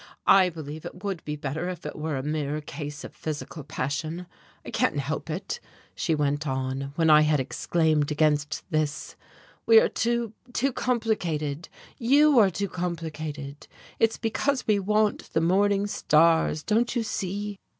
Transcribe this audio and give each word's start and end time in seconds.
I 0.25 0.49
believe 0.49 0.83
it 0.83 1.03
would 1.03 1.23
be 1.25 1.35
better 1.35 1.69
if 1.69 1.85
it 1.85 1.95
were 1.95 2.17
a 2.17 2.23
mere 2.23 2.59
case 2.59 3.03
of 3.03 3.13
physical 3.13 3.63
passion. 3.63 4.25
I 4.65 4.71
can't 4.71 4.97
help 4.99 5.29
it," 5.29 5.59
she 5.93 6.15
went 6.15 6.47
on, 6.47 6.91
when 6.95 7.11
I 7.11 7.21
had 7.21 7.39
exclaimed 7.39 8.09
against 8.11 8.63
this, 8.71 9.15
"we 9.67 9.79
are 9.79 9.87
too 9.89 10.33
too 10.53 10.73
complicated, 10.73 11.69
you 11.99 12.39
are 12.39 12.49
too 12.49 12.67
complicated. 12.67 13.67
It's 13.99 14.17
because 14.17 14.65
we 14.65 14.79
want 14.79 15.31
the 15.33 15.39
morning 15.41 15.85
stars, 15.85 16.63
don't 16.63 16.95
you 16.95 17.03
see?" 17.03 17.59